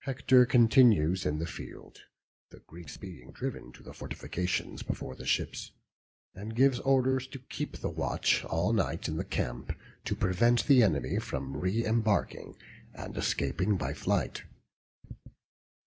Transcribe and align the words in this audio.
Hector 0.00 0.44
continues 0.44 1.24
in 1.24 1.38
the 1.38 1.46
field, 1.46 2.00
(the 2.50 2.58
Greeks 2.60 2.98
being 2.98 3.30
driven 3.32 3.72
to 3.72 3.82
their 3.82 3.94
fortifications 3.94 4.82
before 4.82 5.16
the 5.16 5.24
ships,) 5.24 5.72
and 6.34 6.54
gives 6.54 6.80
orders 6.80 7.26
to 7.28 7.38
keep 7.38 7.78
the 7.78 7.88
watch 7.88 8.44
all 8.44 8.74
night 8.74 9.08
in 9.08 9.16
the 9.16 9.24
camp, 9.24 9.72
to 10.04 10.14
prevent 10.14 10.66
the 10.66 10.82
enemy 10.82 11.18
from 11.18 11.56
re 11.56 11.82
embarking 11.86 12.56
and 12.92 13.16
escaping 13.16 13.78
by 13.78 13.94
flight. 13.94 14.42